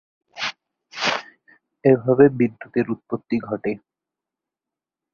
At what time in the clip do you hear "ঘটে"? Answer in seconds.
3.47-3.71